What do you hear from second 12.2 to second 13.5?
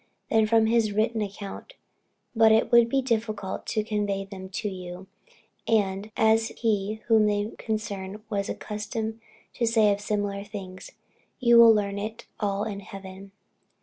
all in heaven."